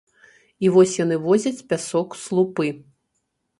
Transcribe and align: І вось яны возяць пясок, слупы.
І 0.65 0.71
вось 0.77 0.93
яны 1.03 1.19
возяць 1.27 1.65
пясок, 1.73 2.19
слупы. 2.25 2.67